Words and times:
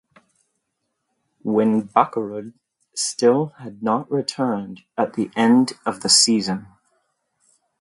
When 1.43 1.83
Bakkerud 1.87 2.53
still 2.95 3.49
had 3.59 3.83
not 3.83 4.09
returned 4.11 4.81
at 4.97 5.13
the 5.13 5.29
end 5.35 5.73
of 5.85 6.01
the 6.01 6.09
season. 6.09 6.65